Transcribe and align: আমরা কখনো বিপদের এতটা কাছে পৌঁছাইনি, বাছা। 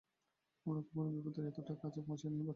আমরা 0.65 0.81
কখনো 0.87 1.09
বিপদের 1.15 1.43
এতটা 1.47 1.73
কাছে 1.81 1.99
পৌঁছাইনি, 2.07 2.35
বাছা। 2.37 2.49